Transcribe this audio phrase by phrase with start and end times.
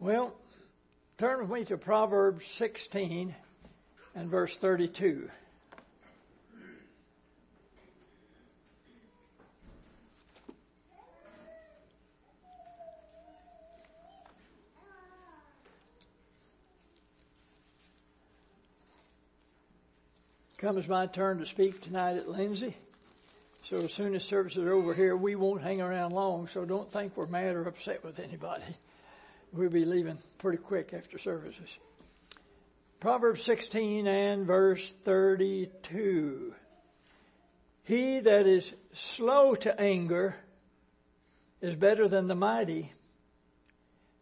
[0.00, 0.32] Well,
[1.18, 3.34] turn with me to Proverbs 16
[4.14, 5.28] and verse 32.
[20.56, 22.74] Comes my turn to speak tonight at Lindsay.
[23.60, 26.90] So as soon as services are over here, we won't hang around long, so don't
[26.90, 28.64] think we're mad or upset with anybody.
[29.52, 31.76] We'll be leaving pretty quick after services.
[33.00, 36.54] Proverbs 16 and verse 32.
[37.82, 40.36] He that is slow to anger
[41.60, 42.92] is better than the mighty,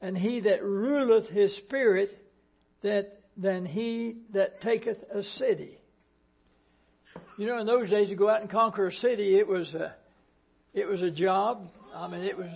[0.00, 2.18] and he that ruleth his spirit
[2.80, 5.78] that than he that taketh a city.
[7.36, 9.94] You know, in those days to go out and conquer a city, it was a,
[10.72, 11.70] it was a job.
[11.94, 12.50] I mean, it was,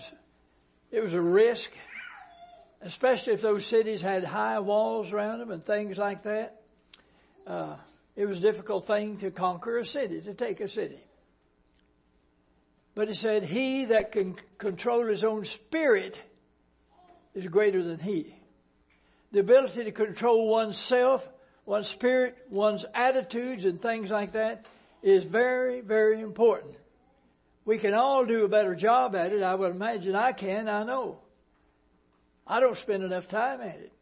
[0.90, 1.70] it was a risk,
[2.82, 6.60] especially if those cities had high walls around them and things like that.
[7.46, 7.76] Uh,
[8.16, 11.00] it was a difficult thing to conquer a city, to take a city.
[12.94, 16.20] But he said, he that can control his own spirit
[17.34, 18.34] is greater than he.
[19.32, 21.26] The ability to control oneself
[21.64, 24.66] one's spirit, one's attitudes and things like that
[25.02, 26.74] is very, very important.
[27.64, 29.42] We can all do a better job at it.
[29.42, 31.20] I would imagine I can, I know.
[32.46, 33.92] I don't spend enough time at it.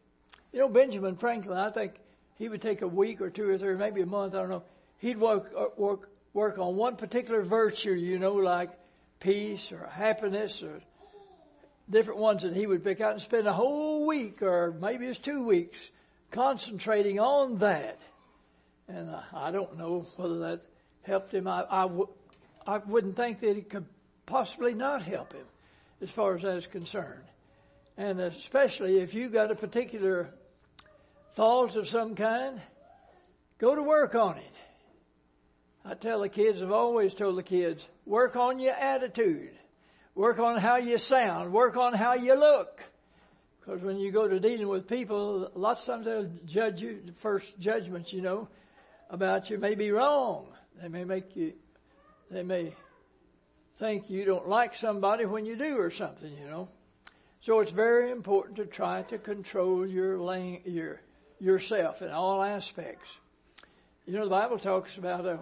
[0.53, 1.95] You know, Benjamin Franklin, I think
[2.37, 4.63] he would take a week or two or three, maybe a month, I don't know.
[4.99, 8.71] He'd work, uh, work, work on one particular virtue, you know, like
[9.21, 10.81] peace or happiness or
[11.89, 15.19] different ones that he would pick out and spend a whole week or maybe it's
[15.19, 15.91] two weeks
[16.31, 17.99] concentrating on that.
[18.89, 20.61] And I don't know whether that
[21.03, 21.47] helped him.
[21.47, 22.09] I, I, w-
[22.67, 23.87] I wouldn't think that it could
[24.27, 25.47] possibly not help him
[26.01, 27.23] as far as that is concerned.
[27.97, 30.31] And especially if you've got a particular
[31.35, 32.61] thought of some kind,
[33.59, 34.55] go to work on it.
[35.85, 39.53] I tell the kids, I've always told the kids, work on your attitude.
[40.15, 41.53] Work on how you sound.
[41.53, 42.83] Work on how you look.
[43.61, 47.59] Because when you go to dealing with people, lots of times they'll judge you, first
[47.59, 48.49] judgments, you know,
[49.09, 50.49] about you may be wrong.
[50.81, 51.53] They may make you,
[52.31, 52.75] they may
[53.79, 56.69] think you don't like somebody when you do or something, you know.
[57.41, 60.17] So it's very important to try to control your
[60.67, 61.01] your
[61.39, 63.09] yourself in all aspects.
[64.06, 65.37] You know, the Bible talks about uh,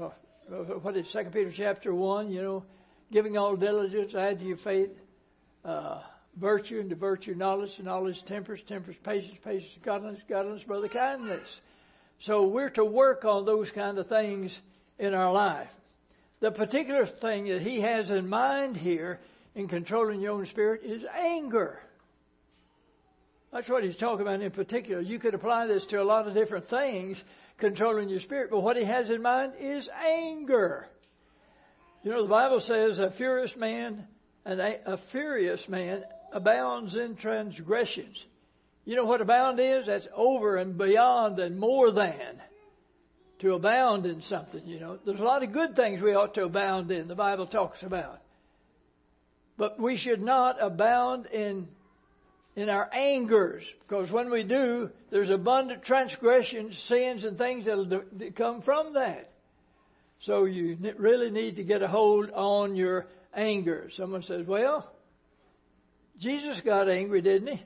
[0.83, 2.31] what is Second Peter chapter one.
[2.31, 2.65] You know,
[3.11, 4.91] giving all diligence, add to your faith.
[5.65, 6.01] Uh,
[6.37, 11.61] virtue, and to virtue knowledge, and knowledge temperance, temperance patience, patience godliness, godliness brother kindness.
[12.21, 14.61] So we're to work on those kind of things
[15.01, 15.73] in our life.
[16.39, 19.19] The particular thing that he has in mind here
[19.57, 21.83] in controlling your own spirit is anger.
[23.53, 25.01] That's what he's talking about in particular.
[25.01, 27.25] You could apply this to a lot of different things,
[27.57, 30.89] controlling your spirit, but what he has in mind is anger.
[32.03, 34.07] You know, the Bible says a furious man,
[34.45, 38.27] and a, a furious man abounds in transgressions.
[38.85, 39.87] You know what abound is?
[39.87, 42.41] That's over and beyond and more than.
[43.41, 44.99] To abound in something, you know.
[45.05, 48.21] There's a lot of good things we ought to abound in, the Bible talks about.
[49.57, 51.69] But we should not abound in,
[52.59, 58.03] in our angers, because when we do, there's abundant transgressions, sins, and things that'll
[58.35, 59.29] come from that.
[60.19, 63.89] So you really need to get a hold on your anger.
[63.91, 64.93] Someone says, well,
[66.19, 67.63] Jesus got angry, didn't he?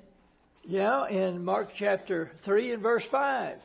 [0.65, 3.57] Yeah, in Mark chapter 3 and verse 5.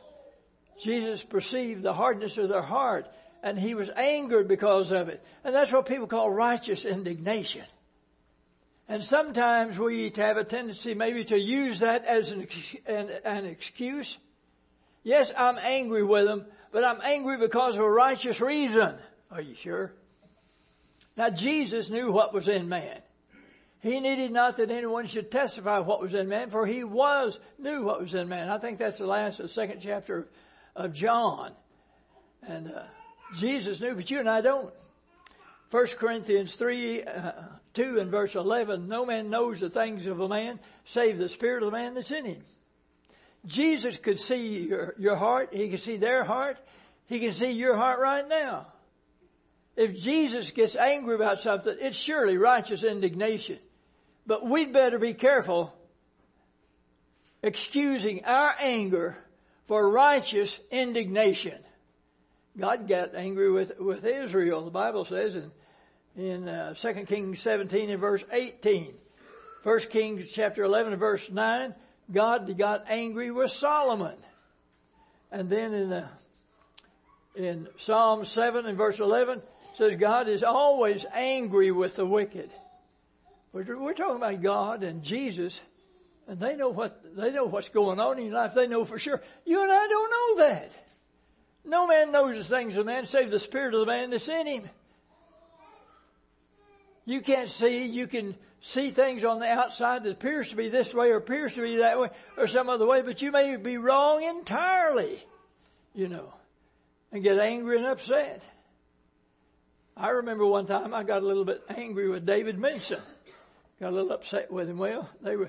[0.82, 3.06] Jesus perceived the hardness of their heart
[3.42, 5.22] and he was angered because of it.
[5.44, 7.64] And that's what people call righteous indignation.
[8.88, 12.48] And sometimes we have a tendency maybe to use that as an,
[12.86, 14.16] an, an excuse.
[15.02, 18.94] Yes, I'm angry with them, but I'm angry because of a righteous reason.
[19.30, 19.92] Are you sure?
[21.16, 22.98] Now Jesus knew what was in man.
[23.80, 27.84] He needed not that anyone should testify what was in man, for he was, knew
[27.84, 28.48] what was in man.
[28.48, 30.26] I think that's the last, the second chapter
[30.74, 31.52] of John.
[32.42, 32.82] And uh,
[33.36, 34.72] Jesus knew, but you and I don't.
[35.70, 37.32] 1 Corinthians 3, uh,
[37.74, 41.62] 2 and verse 11, no man knows the things of a man save the spirit
[41.62, 42.42] of the man that's in him.
[43.44, 45.50] Jesus could see your, your heart.
[45.52, 46.58] He could see their heart.
[47.06, 48.66] He can see your heart right now.
[49.76, 53.58] If Jesus gets angry about something, it's surely righteous indignation.
[54.26, 55.72] But we'd better be careful
[57.42, 59.16] excusing our anger
[59.66, 61.58] for righteous indignation.
[62.58, 65.52] God got angry with, with Israel, the Bible says in,
[66.18, 68.92] in uh, 2 Kings 17 and verse 18.
[69.62, 71.74] 1 Kings chapter 11 and verse 9,
[72.12, 74.16] God got angry with Solomon.
[75.30, 76.08] And then in the,
[77.36, 79.42] in Psalm 7 and verse 11
[79.74, 82.50] says God is always angry with the wicked.
[83.52, 85.60] We're, we're talking about God and Jesus
[86.26, 88.52] and they know what, they know what's going on in your life.
[88.54, 89.22] They know for sure.
[89.46, 90.70] You and I don't know that.
[91.64, 94.46] No man knows the things of man save the spirit of the man that's in
[94.46, 94.64] him.
[97.08, 100.92] You can't see, you can see things on the outside that appears to be this
[100.92, 103.78] way or appears to be that way or some other way, but you may be
[103.78, 105.24] wrong entirely,
[105.94, 106.34] you know,
[107.10, 108.42] and get angry and upset.
[109.96, 113.00] I remember one time I got a little bit angry with David Minson.
[113.80, 114.76] Got a little upset with him.
[114.76, 115.48] Well, they were,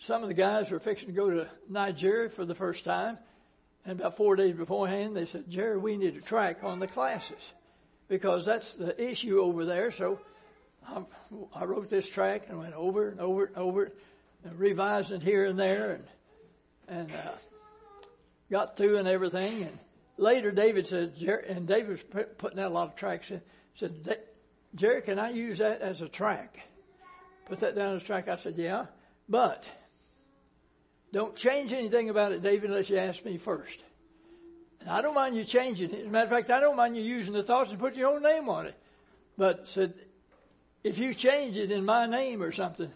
[0.00, 3.18] some of the guys were fixing to go to Nigeria for the first time.
[3.84, 7.52] And about four days beforehand, they said, Jerry, we need a track on the classes
[8.08, 9.90] because that's the issue over there.
[9.90, 10.18] So
[10.86, 11.04] I,
[11.54, 13.92] I wrote this track and went over and over and over
[14.44, 16.04] and revised it here and there and,
[16.88, 17.32] and, uh,
[18.50, 19.62] got through and everything.
[19.62, 19.78] And
[20.16, 23.42] later David said, Jerry, and David was putting out a lot of tracks in,
[23.74, 24.18] said,
[24.74, 26.58] Jerry, can I use that as a track?
[27.46, 28.28] Put that down as a track.
[28.28, 28.86] I said, yeah,
[29.28, 29.64] but
[31.12, 33.82] don't change anything about it, David, unless you ask me first.
[34.88, 36.00] I don't mind you changing it.
[36.00, 38.14] As a matter of fact, I don't mind you using the thoughts and putting your
[38.14, 38.74] own name on it.
[39.36, 39.94] But said,
[40.82, 42.90] if you change it in my name or something,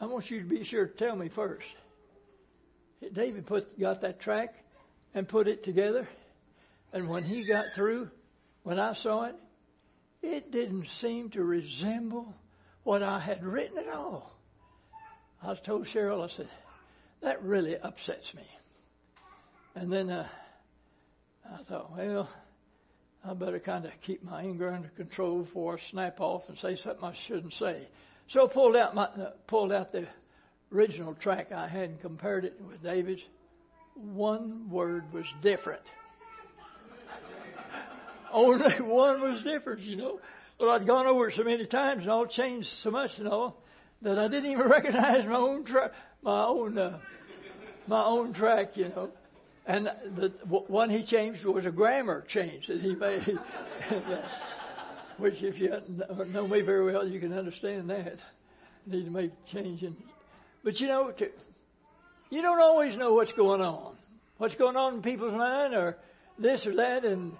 [0.00, 1.68] I want you to be sure to tell me first.
[3.12, 4.54] David put, got that track
[5.14, 6.08] and put it together.
[6.92, 8.10] And when he got through,
[8.62, 9.36] when I saw it,
[10.22, 12.34] it didn't seem to resemble
[12.82, 14.32] what I had written at all.
[15.42, 16.48] I told Cheryl, I said,
[17.20, 18.46] that really upsets me.
[19.74, 20.26] And then uh,
[21.52, 22.28] I thought, well,
[23.24, 26.76] I better kind of keep my anger under control before I snap off and say
[26.76, 27.88] something I shouldn't say.
[28.28, 30.06] So I pulled out my uh, pulled out the
[30.72, 33.22] original track I had and compared it with David's.
[33.94, 35.82] One word was different.
[38.32, 40.20] Only one was different, you know.
[40.58, 43.62] Well, I'd gone over it so many times and all changed so much and all
[44.02, 46.98] that I didn't even recognize my own track, my own, uh,
[47.86, 49.10] my own track, you know.
[49.66, 50.28] And the
[50.68, 53.38] one he changed was a grammar change that he made,
[55.18, 55.82] which if you
[56.28, 58.18] know me very well, you can understand that.
[58.86, 59.96] Need to make changing.
[60.62, 61.12] But you know,
[62.30, 63.96] you don't always know what's going on.
[64.38, 65.96] What's going on in people's mind or
[66.38, 67.04] this or that.
[67.04, 67.32] And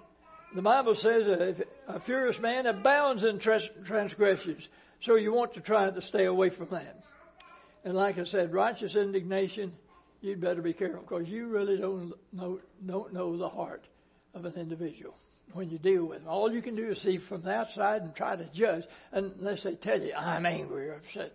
[0.53, 1.55] the Bible says a,
[1.87, 4.67] a furious man abounds in transgressions.
[4.99, 7.03] So you want to try to stay away from that.
[7.85, 9.71] And like I said, righteous indignation,
[10.21, 13.85] you'd better be careful because you really don't know, don't know the heart
[14.33, 15.15] of an individual
[15.53, 16.27] when you deal with them.
[16.27, 19.75] All you can do is see from the outside and try to judge unless they
[19.75, 21.33] tell you, I'm angry or upset.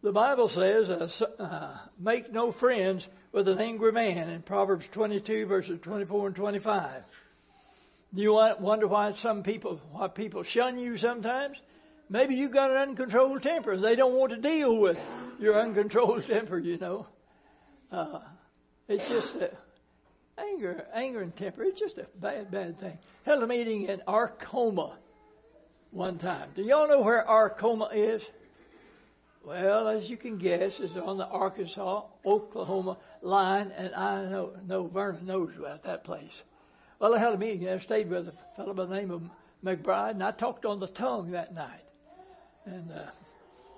[0.00, 5.46] The Bible says, uh, uh, make no friends with an angry man in Proverbs 22
[5.46, 7.02] verses 24 and 25.
[8.14, 11.60] Do you wonder why some people, why people shun you sometimes?
[12.10, 13.72] Maybe you got an uncontrolled temper.
[13.72, 15.00] and They don't want to deal with
[15.38, 17.06] your uncontrolled temper, you know.
[17.92, 18.20] Uh,
[18.88, 19.50] it's just a,
[20.38, 21.64] anger, anger and temper.
[21.64, 22.98] It's just a bad, bad thing.
[23.24, 24.92] Held a meeting in Arkoma
[25.90, 26.48] one time.
[26.54, 28.22] Do y'all know where Arkoma is?
[29.44, 34.86] Well, as you can guess, it's on the Arkansas, Oklahoma line, and I know, know
[34.86, 36.42] Vernon knows about that place.
[36.98, 39.22] Well, I had a meeting there, stayed with a fellow by the name of
[39.64, 41.87] McBride, and I talked on the tongue that night
[42.64, 43.10] and uh,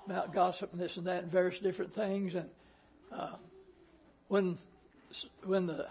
[0.06, 2.34] about gossip and this and that and various different things.
[2.34, 2.48] And
[3.12, 3.34] uh,
[4.28, 4.58] when
[5.44, 5.86] when the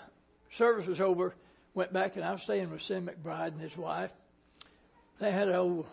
[0.51, 1.35] service was over,
[1.73, 4.11] went back and I was staying with Sim McBride and his wife.
[5.19, 5.85] They had an old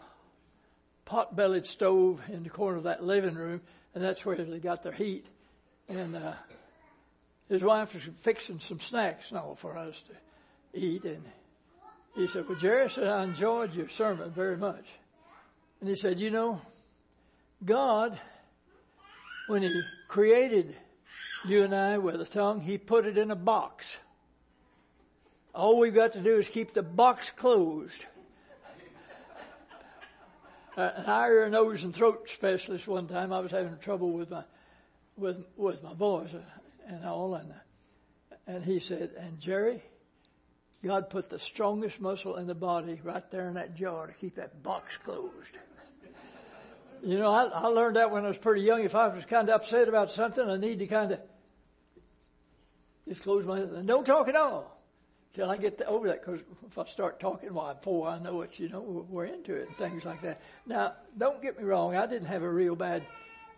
[1.05, 3.61] pot-bellied stove in the corner of that living room,
[3.95, 5.27] and that's where they got their heat.
[5.89, 6.35] And uh,
[7.49, 11.23] his wife was fixing some snacks and all for us to eat, and
[12.15, 14.85] he said, "Well, Jerry said I enjoyed your sermon very much."
[15.81, 16.61] And he said, "You know."
[17.65, 18.19] God,
[19.49, 20.75] when He created
[21.45, 23.97] you and I with a tongue, He put it in a box.
[25.55, 28.05] All we've got to do is keep the box closed.
[30.77, 34.45] Uh, an ear, nose, and throat specialist one time, I was having trouble with my,
[35.17, 36.35] with, with my voice
[36.87, 37.51] and all, and,
[38.47, 39.81] and he said, and Jerry,
[40.85, 44.37] God put the strongest muscle in the body right there in that jaw to keep
[44.37, 45.57] that box closed.
[47.03, 48.85] You know, I, I learned that when I was pretty young.
[48.85, 51.21] If I was kind of upset about something, I need to kind of
[53.09, 54.77] just close my and don't talk at all
[55.35, 56.25] till I get over that.
[56.25, 59.69] Because if I start talking, well, before I know it, you know, we're into it
[59.69, 60.41] and things like that.
[60.67, 61.95] Now, don't get me wrong.
[61.95, 63.03] I didn't have a real bad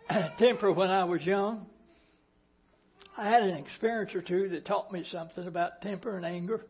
[0.37, 1.65] temper when I was young.
[3.17, 6.65] I had an experience or two that taught me something about temper and anger.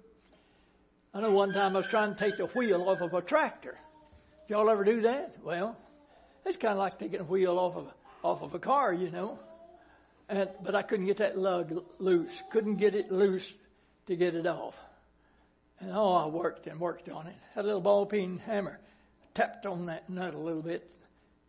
[1.14, 3.78] I know one time I was trying to take the wheel off of a tractor.
[4.48, 5.36] Did y'all ever do that?
[5.44, 5.78] Well,
[6.46, 7.88] it's kind of like taking a wheel off of
[8.24, 9.39] off of a car, you know.
[10.27, 12.43] And but I couldn't get that lug loose.
[12.51, 13.53] Couldn't get it loose
[14.08, 14.77] to get it off.
[15.79, 17.36] And oh, I worked and worked on it.
[17.55, 18.79] Had a little ball peen hammer,
[19.34, 20.89] tapped on that nut a little bit.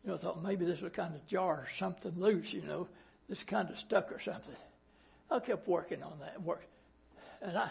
[0.04, 2.52] You know, thought maybe this was kind of jar something loose.
[2.52, 2.88] You know,
[3.28, 4.54] this kind of stuck or something.
[5.30, 6.66] I kept working on that work,
[7.42, 7.70] and I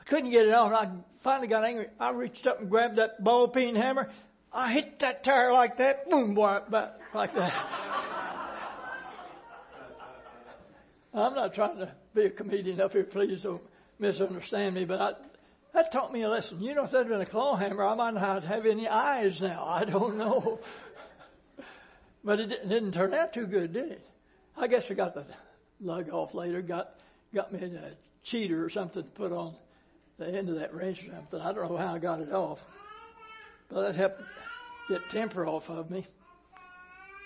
[0.00, 0.72] I couldn't get it off.
[0.72, 1.88] I finally got angry.
[2.00, 4.10] I reached up and grabbed that ball peen hammer.
[4.52, 7.54] I hit that tire like that, boom, boy, back like that.
[11.14, 13.62] I'm not trying to be a comedian up here, please don't
[13.98, 15.12] misunderstand me, but I,
[15.74, 16.62] that taught me a lesson.
[16.62, 19.40] You know, if that had been a claw hammer, I might not have any eyes
[19.40, 19.64] now.
[19.66, 20.60] I don't know.
[22.24, 24.06] but it didn't turn out too good, did it?
[24.56, 25.24] I guess I got the
[25.80, 26.94] lug off later, got,
[27.34, 29.54] got me a cheater or something to put on
[30.18, 31.40] the end of that wrench or something.
[31.40, 32.68] I don't know how I got it off.
[33.68, 34.22] But that helped
[34.88, 36.06] get temper off of me.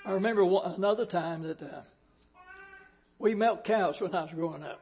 [0.04, 1.82] I remember one, another time that uh,
[3.18, 4.80] we milked cows when I was growing up.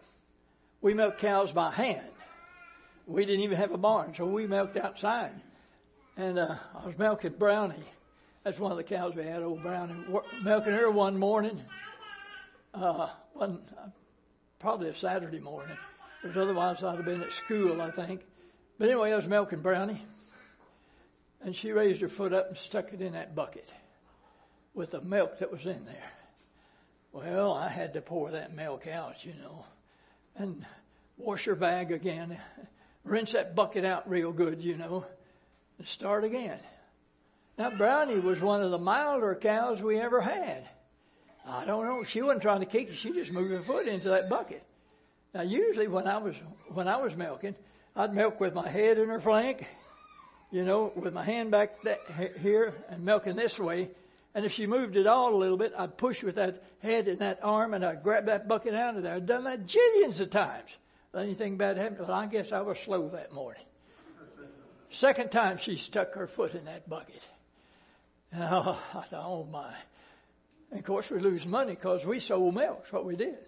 [0.81, 2.07] We milked cows by hand.
[3.07, 5.33] We didn't even have a barn, so we milked outside.
[6.17, 7.85] And uh, I was milking Brownie.
[8.45, 9.95] That's one of the cows we had, old Brownie.
[10.43, 11.61] Milking her one morning,
[12.73, 13.61] uh, one
[14.59, 15.77] probably a Saturday morning,
[16.23, 18.23] because otherwise I'd have been at school, I think.
[18.79, 20.03] But anyway, I was milking Brownie,
[21.43, 23.69] and she raised her foot up and stuck it in that bucket
[24.75, 26.13] with the milk that was in there.
[27.13, 29.65] Well, I had to pour that milk out, you know,
[30.37, 30.65] and
[31.19, 32.39] wash her bag again,
[33.05, 35.05] rinse that bucket out real good, you know,
[35.79, 36.59] and start again.
[37.59, 40.69] Now, Brownie was one of the milder cows we ever had.
[41.47, 42.05] I don't know.
[42.05, 42.97] She wasn't trying to kick it.
[42.97, 44.63] She just moved her foot into that bucket.
[45.35, 46.35] Now, usually when I was
[46.69, 47.55] when I was milking,
[47.97, 49.67] I'd milk with my head in her flank,
[50.51, 52.01] you know, with my hand back that,
[52.41, 53.91] here and milking this way.
[54.35, 57.19] And if she moved it all a little bit, I'd push with that head and
[57.21, 59.15] that arm and I'd grab that bucket out of there.
[59.15, 60.71] I'd done that jillions of times.
[61.17, 63.63] Anything bad happened, well, I guess I was slow that morning.
[64.91, 67.25] Second time she stuck her foot in that bucket.
[68.33, 69.73] And oh, I thought, oh my.
[70.71, 72.79] And of course we lose money because we sold milk.
[72.79, 73.39] That's what we did.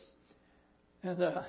[1.05, 1.43] And, uh,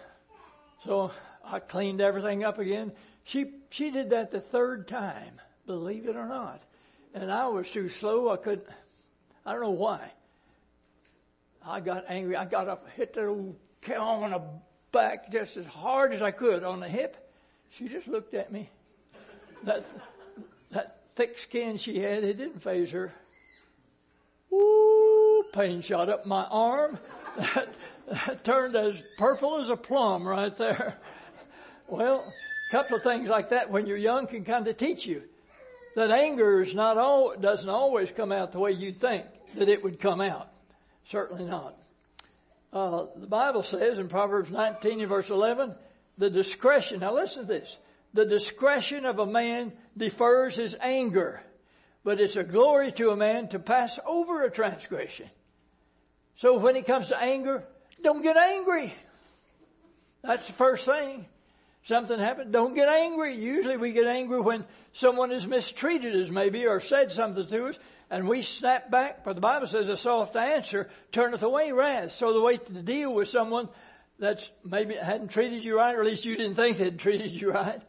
[0.86, 1.12] so
[1.46, 2.92] I cleaned everything up again.
[3.24, 6.62] She, she did that the third time, believe it or not.
[7.14, 8.30] And I was too slow.
[8.30, 8.68] I couldn't,
[9.46, 10.12] I don't know why.
[11.66, 12.36] I got angry.
[12.36, 14.42] I got up, hit that old cow on the
[14.92, 17.32] back just as hard as I could on the hip.
[17.72, 18.70] She just looked at me.
[19.64, 19.86] That,
[20.72, 23.14] that thick skin she had, it didn't faze her.
[24.52, 27.00] Ooh, pain shot up my arm.
[27.36, 27.74] That,
[28.28, 30.98] that turned as purple as a plum right there.
[31.88, 32.32] Well,
[32.74, 35.22] couple of things like that when you're young can kind of teach you
[35.96, 39.84] that anger is not all, doesn't always come out the way you think that it
[39.84, 40.52] would come out.
[41.06, 41.78] Certainly not.
[42.72, 45.76] Uh, the Bible says in Proverbs 19 and verse 11,
[46.18, 47.78] the discretion, now listen to this,
[48.16, 51.44] the discretion of a man defers his anger,
[52.04, 55.30] but it's a glory to a man to pass over a transgression.
[56.38, 57.66] So when it comes to anger,
[58.02, 58.96] don't get angry.
[60.24, 61.28] That's the first thing.
[61.86, 63.36] Something happened, don't get angry.
[63.36, 64.64] Usually we get angry when
[64.94, 69.26] someone has mistreated us maybe or said something to us and we snap back.
[69.26, 72.12] But the Bible says a soft answer turneth away wrath.
[72.14, 73.68] So the way to deal with someone
[74.18, 77.52] that's maybe hadn't treated you right, or at least you didn't think they'd treated you
[77.52, 77.82] right,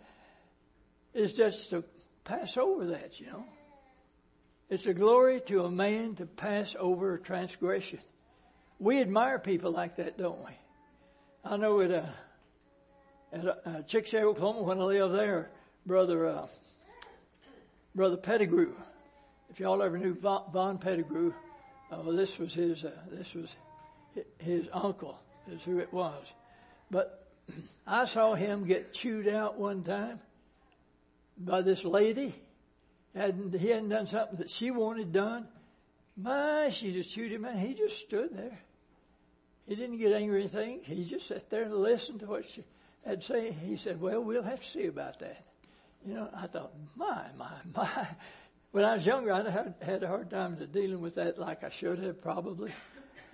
[1.12, 1.84] is just to
[2.24, 3.44] pass over that, you know.
[4.70, 8.00] It's a glory to a man to pass over a transgression.
[8.80, 10.52] We admire people like that, don't we?
[11.44, 12.06] I know at, uh,
[13.34, 15.50] at uh, Chickasha, Oklahoma, when I lived there,
[15.84, 16.46] brother, uh,
[17.94, 18.72] brother Pettigrew,
[19.50, 21.32] if y'all ever knew Von Pettigrew,
[21.90, 23.54] uh, well, this was his, uh, this was
[24.38, 25.18] his uncle
[25.50, 26.32] is who it was.
[26.90, 27.26] But
[27.86, 30.20] I saw him get chewed out one time
[31.36, 32.34] by this lady.
[33.16, 35.46] And he hadn't done something that she wanted done.
[36.16, 37.56] My, she just chewed him out.
[37.56, 38.58] He just stood there.
[39.66, 40.80] He didn't get angry or anything.
[40.82, 42.64] He just sat there and listened to what she
[43.04, 43.52] to say.
[43.52, 45.44] He said, well, we'll have to see about that.
[46.06, 48.06] You know, I thought, my, my, my
[48.72, 51.70] when I was younger, I had, had a hard time dealing with that like I
[51.70, 52.72] should have probably.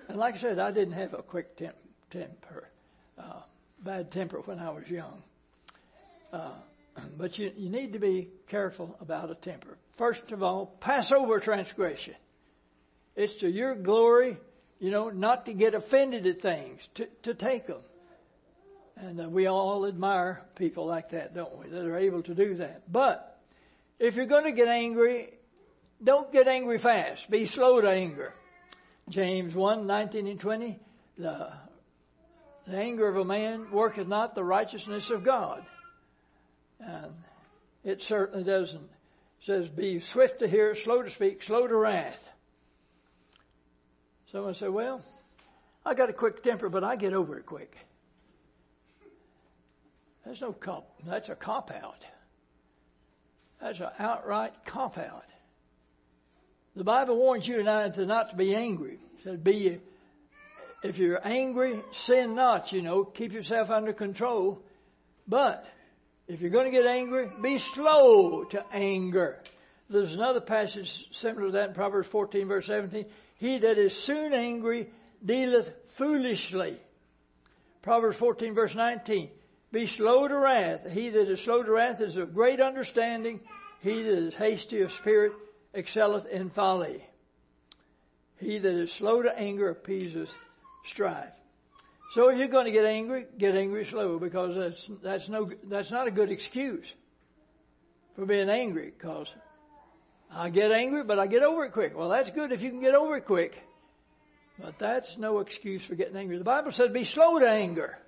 [0.09, 1.77] And like I said, I didn't have a quick temp,
[2.11, 2.69] temper,
[3.19, 3.41] uh,
[3.83, 5.23] bad temper when I was young.
[6.33, 6.51] Uh,
[7.17, 9.79] but you, you need to be careful about a temper.
[9.97, 12.17] First of all, pass over transgression.
[13.17, 14.37] It's to your glory,
[14.79, 17.81] you know, not to get offended at things, to, to take them.
[18.97, 21.69] And uh, we all admire people like that, don't we?
[21.69, 22.91] That are able to do that.
[22.91, 23.39] But
[23.99, 25.35] if you're going to get angry,
[26.03, 27.31] don't get angry fast.
[27.31, 28.35] Be slow to anger.
[29.09, 30.79] James 1, 19 and 20.
[31.19, 31.53] The,
[32.67, 35.65] the anger of a man worketh not the righteousness of God.
[36.79, 37.13] And
[37.85, 38.83] it certainly doesn't.
[38.83, 42.29] It says, be swift to hear, slow to speak, slow to wrath.
[44.33, 45.03] Someone say, well,
[45.85, 47.77] I got a quick temper, but I get over it quick.
[50.25, 52.05] That's no cop, that's a cop out.
[53.61, 55.25] That's an outright cop out.
[56.77, 58.95] The Bible warns you and I to not to be angry.
[58.95, 59.81] It says be,
[60.83, 64.63] if you're angry, sin not, you know, keep yourself under control.
[65.27, 65.67] But,
[66.27, 69.39] if you're going to get angry, be slow to anger.
[69.91, 73.05] There's another passage similar to that in Proverbs 14 verse 17.
[73.37, 74.89] He that is soon angry
[75.25, 76.77] dealeth foolishly.
[77.83, 79.31] Proverbs 14 verse 19.
[79.73, 80.91] Be slow to wrath.
[80.91, 83.41] He that is slow to wrath is of great understanding.
[83.81, 85.33] He that is hasty of spirit
[85.73, 87.05] excelleth in folly.
[88.39, 90.35] He that is slow to anger appeaseth
[90.85, 91.35] strife.
[92.13, 95.93] So if you're going to get angry, get angry slow because that's, that's no, that's
[95.93, 96.93] not a good excuse
[98.17, 99.29] for being angry because
[100.33, 101.97] I get angry, but I get over it quick.
[101.97, 103.63] Well, that's good if you can get over it quick.
[104.59, 106.37] But that's no excuse for getting angry.
[106.37, 107.99] The Bible says be slow to anger.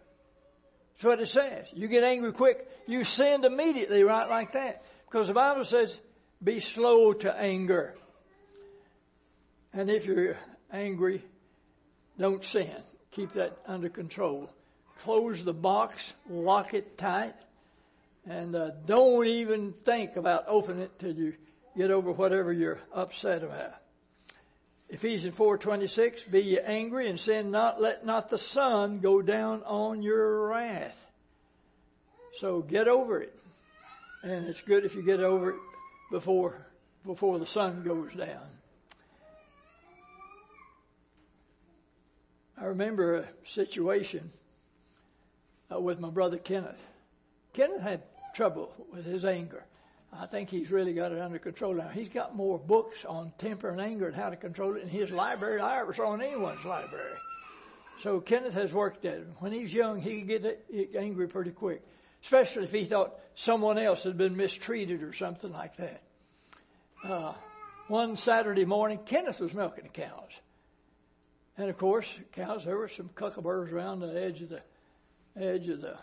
[1.02, 1.66] That's what it says.
[1.74, 4.84] You get angry quick, you sin immediately right like that.
[5.04, 5.98] Because the Bible says
[6.44, 7.96] be slow to anger.
[9.72, 10.36] And if you're
[10.72, 11.24] angry,
[12.20, 12.70] don't sin.
[13.10, 14.48] Keep that under control.
[15.00, 17.34] Close the box, lock it tight,
[18.24, 21.34] and uh, don't even think about opening it till you
[21.76, 23.74] get over whatever you're upset about.
[24.92, 30.02] Ephesians 4:26 Be ye angry and sin not let not the sun go down on
[30.02, 31.06] your wrath.
[32.34, 33.34] So get over it.
[34.22, 35.56] And it's good if you get over it
[36.10, 36.66] before
[37.06, 38.46] before the sun goes down.
[42.58, 44.30] I remember a situation
[45.74, 46.84] uh, with my brother Kenneth.
[47.54, 48.02] Kenneth had
[48.34, 49.64] trouble with his anger.
[50.12, 51.88] I think he's really got it under control now.
[51.88, 55.10] He's got more books on temper and anger and how to control it in his
[55.10, 57.16] library than I ever saw in anyone's library.
[58.02, 59.26] So Kenneth has worked at it.
[59.38, 61.82] When he was young, he could get angry pretty quick,
[62.22, 66.02] especially if he thought someone else had been mistreated or something like that.
[67.04, 67.32] Uh,
[67.88, 70.30] one Saturday morning, Kenneth was milking the cows.
[71.56, 74.62] And of course, cows, there were some cuckaburs around the edge of the
[75.36, 75.96] edge of the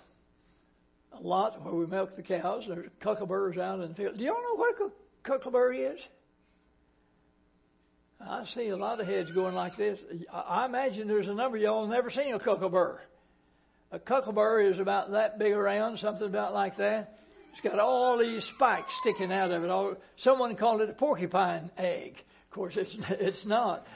[1.11, 2.65] a lot where we milk the cows.
[2.67, 4.17] There's cuckaburs out in the field.
[4.17, 5.99] Do y'all know what a cuckabur is?
[8.21, 9.99] I see a lot of heads going like this.
[10.31, 12.97] I imagine there's a number of y'all never seen a cuckabur.
[13.91, 17.19] A cuckabur is about that big around, something about like that.
[17.51, 20.01] It's got all these spikes sticking out of it.
[20.17, 22.23] Someone called it a porcupine egg.
[22.45, 23.87] Of course, it's, it's not.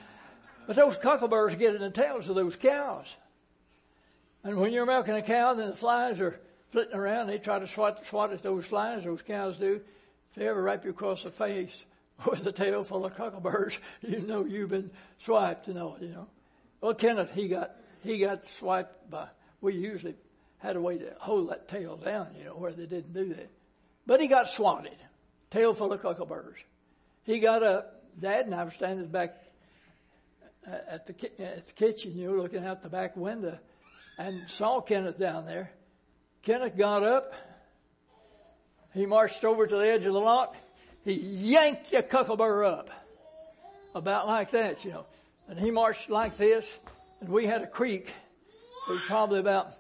[0.66, 3.14] But those cuckaburs get in the tails of those cows.
[4.44, 6.40] And when you're milking a cow, then the flies are
[6.74, 7.28] flitting around.
[7.28, 9.80] They try to swat, swat at those flies, those cows do.
[10.32, 11.86] If they ever rap you across the face
[12.30, 16.28] with a tail full of cuckaburs, you know you've been swiped and all, you know.
[16.82, 19.28] Well, Kenneth, he got, he got swiped by,
[19.62, 20.16] we usually
[20.58, 23.52] had a way to hold that tail down, you know, where they didn't do that.
[24.08, 24.98] But he got swatted,
[25.52, 26.56] tail full of cuckaburs.
[27.24, 29.36] He got up, Dad and I were standing back
[30.68, 33.60] uh, at the, at the kitchen, you know, looking out the back window
[34.18, 35.72] and saw Kenneth down there.
[36.44, 37.34] Kenneth got up.
[38.94, 40.54] He marched over to the edge of the lot.
[41.06, 42.90] He yanked the cuckabur up.
[43.96, 45.06] About like that, you know.
[45.48, 46.68] And he marched like this.
[47.22, 48.12] And we had a creek.
[48.90, 49.72] It was probably about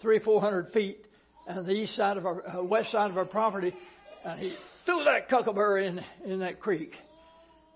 [0.00, 1.04] three four hundred feet
[1.46, 3.72] on the east side of our, uh, west side of our property.
[4.24, 4.50] And he
[4.84, 6.98] threw that cuckabur in, in that creek.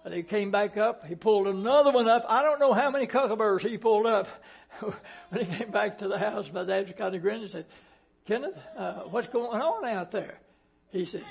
[0.04, 1.06] And he came back up.
[1.06, 2.24] He pulled another one up.
[2.28, 4.26] I don't know how many cuckaburs he pulled up.
[4.80, 7.66] when he came back to the house, my dad kind of grinned and said,
[8.26, 10.38] Kenneth, uh, what's going on out there?
[10.90, 11.24] He said,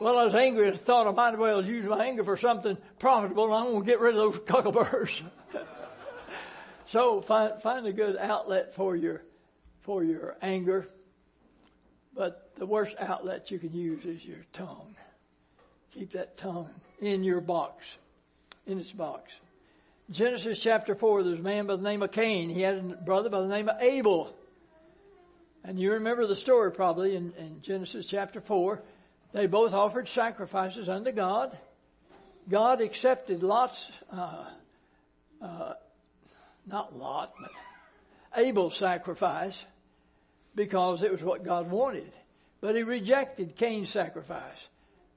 [0.00, 2.78] well, I was angry and thought I might as well use my anger for something
[2.98, 5.20] profitable and I'm going to get rid of those cuckaburs.
[6.86, 9.22] so find, find a good outlet for your,
[9.82, 10.88] for your anger.
[12.14, 14.94] But the worst outlet you can use is your tongue.
[15.92, 17.98] Keep that tongue in your box,
[18.66, 19.32] in its box.
[20.10, 22.48] Genesis chapter 4, there's a man by the name of Cain.
[22.50, 24.34] He had a brother by the name of Abel.
[25.64, 28.82] And you remember the story probably in, in Genesis chapter 4.
[29.32, 31.56] They both offered sacrifices unto God.
[32.48, 34.44] God accepted Lot's, uh,
[35.40, 35.72] uh,
[36.66, 37.50] not Lot, but
[38.36, 39.64] Abel's sacrifice.
[40.54, 42.12] because it was what God wanted.
[42.60, 44.68] But he rejected Cain's sacrifice.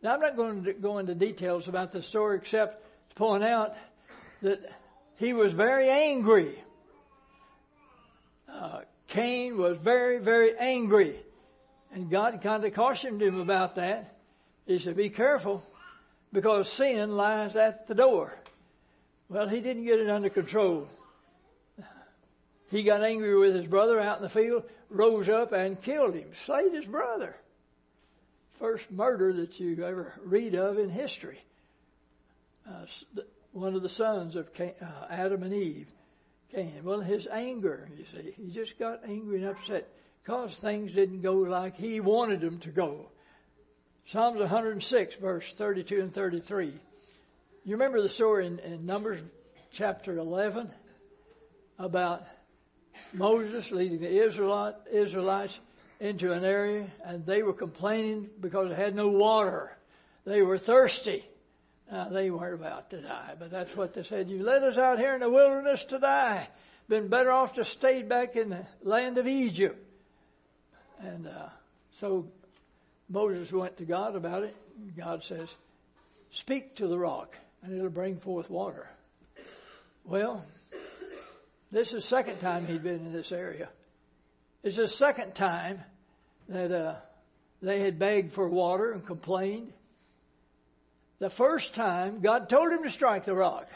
[0.02, 3.76] Now I'm not going to go into details about the story except to point out
[4.42, 4.62] that
[5.18, 6.62] he was very angry.
[8.50, 8.82] Uh,
[9.16, 11.18] Cain was very, very angry.
[11.94, 14.18] And God kind of cautioned him about that.
[14.68, 15.64] He said, be careful
[16.34, 18.38] because sin lies at the door.
[19.30, 20.90] Well, he didn't get it under control.
[22.70, 26.28] He got angry with his brother out in the field, rose up and killed him,
[26.34, 27.38] slayed his brother.
[28.56, 31.42] First murder that you ever read of in history.
[32.68, 32.86] Uh,
[33.54, 34.66] one of the sons of uh,
[35.10, 35.88] Adam and Eve,
[36.54, 36.82] Cain.
[36.84, 39.88] Well, his anger, you see, he just got angry and upset
[40.24, 43.10] because things didn't go like he wanted them to go.
[44.06, 46.74] Psalms 106 verse 32 and 33.
[47.64, 49.20] You remember the story in, in Numbers
[49.72, 50.70] chapter 11
[51.80, 52.24] about
[53.14, 55.60] Moses leading the Israelite, Israelites
[56.00, 59.76] into an area and they were complaining because they had no water.
[60.26, 61.26] They were thirsty.
[61.92, 64.30] Now they weren't about to die, but that's what they said.
[64.30, 66.48] You led us out here in the wilderness to die.
[66.88, 69.78] Been better off to stay back in the land of Egypt.
[71.00, 71.50] And uh,
[71.92, 72.28] so
[73.10, 74.56] Moses went to God about it.
[74.98, 75.50] God says,
[76.32, 78.88] speak to the rock and it'll bring forth water.
[80.04, 80.44] Well,
[81.72, 83.70] this is the second time he'd been in this area.
[84.64, 85.82] It's the second time
[86.50, 86.96] that uh,
[87.62, 89.74] they had begged for water and complained.
[91.20, 93.70] The first time, God told him to strike the rock.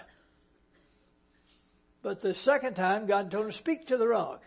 [2.02, 4.44] But the second time, God told him to speak to the rock.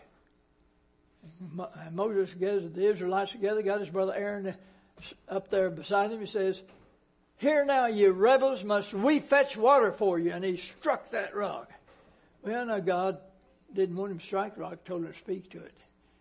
[1.91, 4.53] Moses gathered the Israelites together, got his brother Aaron
[5.29, 6.19] up there beside him.
[6.19, 6.61] He says,
[7.37, 10.31] Here now, you rebels, must we fetch water for you?
[10.31, 11.71] And he struck that rock.
[12.43, 13.19] Well, now God
[13.73, 15.73] didn't want him to strike the rock, told him to speak to it.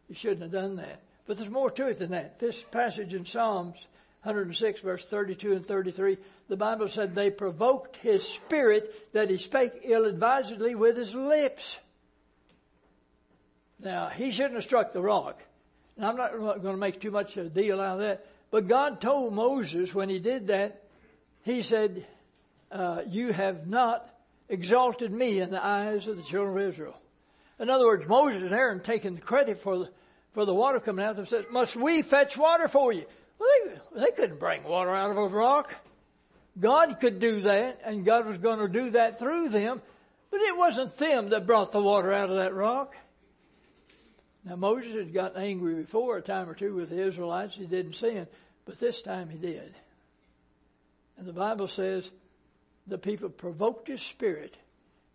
[0.09, 1.03] He shouldn't have done that.
[1.27, 2.39] But there's more to it than that.
[2.39, 3.87] This passage in Psalms
[4.23, 6.17] 106 verse 32 and 33,
[6.53, 11.79] the Bible said they provoked his spirit that he spake ill-advisedly with his lips.
[13.81, 15.41] Now, he shouldn't have struck the rock.
[15.97, 18.27] And I'm not going to make too much of a deal out of that.
[18.51, 20.83] But God told Moses when he did that,
[21.43, 22.07] he said,
[22.71, 24.07] uh, you have not
[24.51, 27.01] exalted me in the eyes of the children of Israel.
[27.61, 29.91] In other words, Moses and Aaron taking the credit for the,
[30.33, 33.07] for the water coming out and says, must we fetch water for you?
[33.39, 33.49] Well,
[33.95, 35.75] they, they couldn't bring water out of a rock.
[36.59, 39.81] God could do that and God was going to do that through them,
[40.31, 42.95] but it wasn't them that brought the water out of that rock.
[44.45, 47.55] Now Moses had gotten angry before a time or two with the Israelites.
[47.55, 48.27] He didn't sin,
[48.65, 49.75] but this time he did.
[51.17, 52.11] And the Bible says
[52.87, 54.57] the people provoked his spirit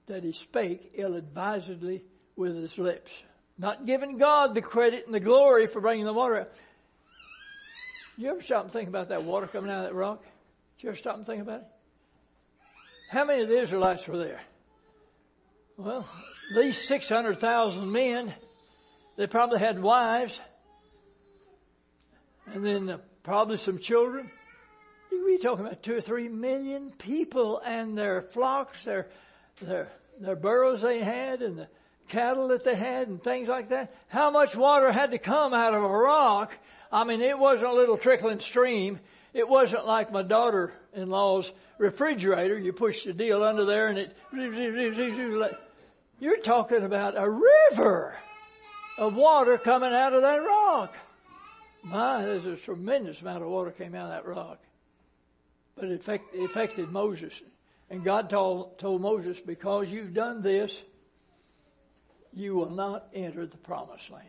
[0.08, 2.04] that he spake ill-advisedly
[2.36, 3.12] with his lips.
[3.58, 6.52] Not giving God the credit and the glory for bringing the water out.
[8.15, 10.23] You ever stop and think about that water coming out of that rock?
[10.78, 11.68] Did you ever stop and think about it?
[13.10, 14.42] How many of the Israelites were there?
[15.76, 16.08] Well,
[16.56, 18.34] least 600,000 men
[19.16, 20.40] they probably had wives.
[22.54, 24.30] And then uh, probably some children.
[25.10, 29.08] Could talking about two or three million people and their flocks, their,
[29.62, 31.68] their, their burros they had and the
[32.08, 33.96] cattle that they had and things like that.
[34.08, 36.54] How much water had to come out of a rock?
[36.92, 39.00] I mean, it wasn't a little trickling stream.
[39.38, 42.58] It wasn't like my daughter-in-law's refrigerator.
[42.58, 44.17] You push the deal under there and it,
[46.19, 48.17] you're talking about a river
[48.97, 50.95] of water coming out of that rock.
[51.84, 54.58] My, there's a tremendous amount of water came out of that rock.
[55.76, 56.04] But it
[56.43, 57.39] affected Moses.
[57.91, 60.82] And God told, told Moses, because you've done this,
[62.34, 64.26] you will not enter the promised land.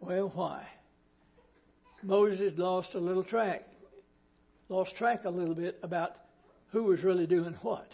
[0.00, 0.66] Well, why?
[2.04, 3.66] Moses lost a little track,
[4.68, 6.16] lost track a little bit about
[6.68, 7.90] who was really doing what.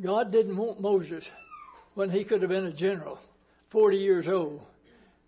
[0.00, 1.28] God didn't want Moses
[1.94, 3.18] when he could have been a general,
[3.68, 4.64] 40 years old.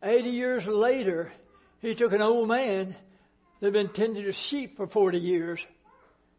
[0.03, 1.33] 80 years later,
[1.81, 2.97] he took an old man
[3.61, 5.65] that had been tending to sheep for 40 years.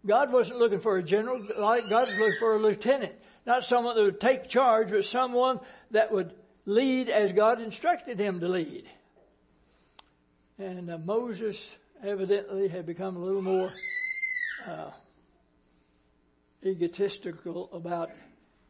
[0.05, 3.13] God wasn't looking for a general, God was looking for a lieutenant.
[3.45, 5.59] Not someone that would take charge, but someone
[5.91, 6.33] that would
[6.65, 8.85] lead as God instructed him to lead.
[10.59, 11.67] And uh, Moses
[12.03, 13.69] evidently had become a little more
[14.65, 14.89] uh,
[16.65, 18.09] egotistical about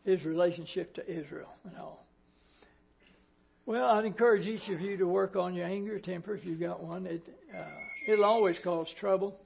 [0.03, 2.05] his relationship to Israel and all.
[3.65, 6.81] Well, I'd encourage each of you to work on your anger, temper, if you've got
[6.81, 7.05] one.
[7.05, 7.63] It, uh,
[8.07, 9.39] it'll always cause trouble.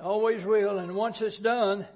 [0.00, 0.78] Always will.
[0.78, 1.86] And once it's done,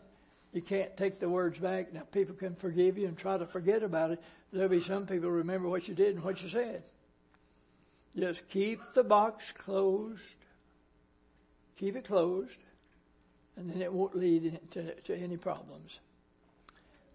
[0.53, 1.93] you can't take the words back.
[1.93, 5.31] Now, people can forgive you and try to forget about it, there'll be some people
[5.31, 6.83] remember what you did and what you said.
[8.17, 10.21] Just keep the box closed.
[11.77, 12.59] Keep it closed,
[13.57, 15.99] and then it won't lead to, to any problems.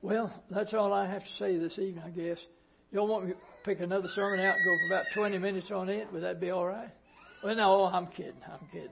[0.01, 2.45] Well, that's all I have to say this evening, I guess.
[2.91, 5.89] Y'all want me to pick another sermon out and go for about 20 minutes on
[5.89, 6.11] it?
[6.11, 6.89] Would that be all right?
[7.43, 8.41] Well, no, I'm kidding.
[8.45, 8.89] I'm kidding.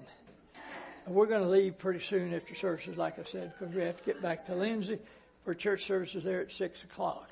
[1.07, 4.03] We're going to leave pretty soon after services, like I said, because we have to
[4.03, 4.99] get back to Lindsay
[5.43, 7.29] for church services there at 6 o'clock.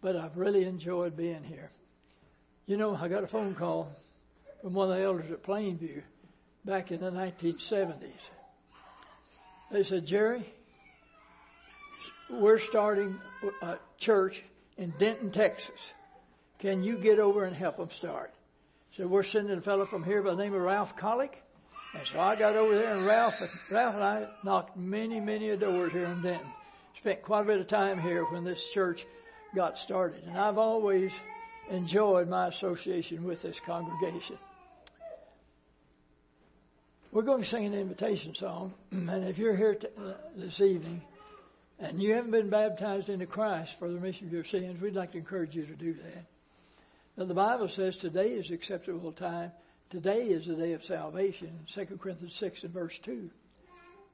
[0.00, 1.70] But I've really enjoyed being here.
[2.68, 3.88] You know, I got a phone call
[4.60, 6.02] from one of the elders at Plainview
[6.66, 8.28] back in the 1970s.
[9.70, 10.44] They said, Jerry,
[12.28, 13.18] we're starting
[13.62, 14.44] a church
[14.76, 15.80] in Denton, Texas.
[16.58, 18.34] Can you get over and help them start?
[18.90, 21.36] So we're sending a fellow from here by the name of Ralph Collick.
[21.94, 23.40] And so I got over there and Ralph,
[23.72, 26.46] Ralph and I knocked many, many doors here in Denton.
[26.98, 29.06] Spent quite a bit of time here when this church
[29.54, 30.22] got started.
[30.26, 31.12] And I've always
[31.70, 34.38] enjoyed my association with this congregation.
[37.10, 38.74] We're going to sing an invitation song.
[38.92, 41.02] And if you're here uh, this evening
[41.78, 45.12] and you haven't been baptized into Christ for the remission of your sins, we'd like
[45.12, 46.24] to encourage you to do that.
[47.16, 49.52] Now the Bible says today is acceptable time.
[49.90, 53.30] Today is the day of salvation in 2 Corinthians 6 and verse 2.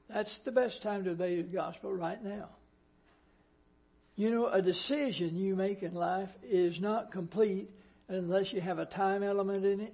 [0.09, 2.49] That's the best time to obey the gospel right now.
[4.15, 7.69] You know, a decision you make in life is not complete
[8.07, 9.93] unless you have a time element in it.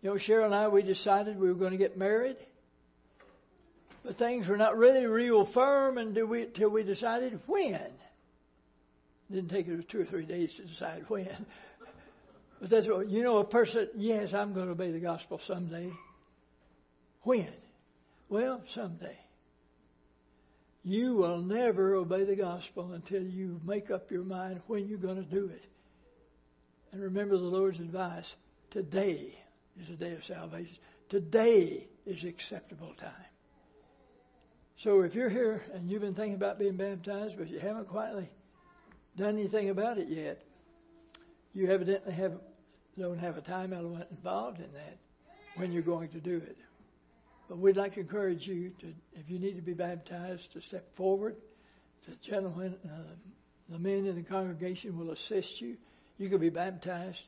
[0.00, 2.36] You know, Cheryl and I, we decided we were going to get married.
[4.04, 7.90] But things were not really real firm until we, decided when.
[9.30, 11.46] Didn't take us two or three days to decide when.
[12.60, 15.92] But that's what, you know, a person, yes, I'm going to obey the gospel someday.
[17.22, 17.52] When?
[18.28, 19.18] Well, someday.
[20.88, 25.22] You will never obey the gospel until you make up your mind when you're going
[25.22, 25.62] to do it.
[26.92, 28.34] And remember the Lord's advice.
[28.70, 29.38] Today
[29.78, 30.78] is the day of salvation.
[31.10, 33.10] Today is acceptable time.
[34.76, 38.30] So if you're here and you've been thinking about being baptized, but you haven't quietly
[39.14, 40.42] done anything about it yet,
[41.52, 42.40] you evidently have,
[42.98, 44.96] don't have a time element involved in that
[45.56, 46.56] when you're going to do it.
[47.48, 50.94] But we'd like to encourage you to, if you need to be baptized, to step
[50.94, 51.36] forward.
[52.06, 53.14] The gentlemen, uh,
[53.68, 55.76] the men in the congregation will assist you.
[56.18, 57.22] You could be baptized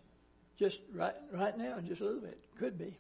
[0.59, 2.39] just right, right now, just a little bit.
[2.59, 2.97] Could be.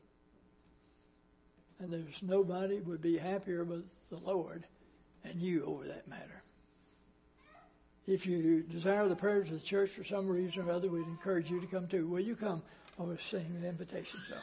[1.78, 4.64] And there's nobody would be happier with the Lord
[5.24, 6.42] and you over that matter.
[8.06, 11.50] If you desire the prayers of the church for some reason or other, we'd encourage
[11.50, 12.06] you to come too.
[12.06, 12.62] Will you come?
[12.98, 14.38] I will sing an invitation song.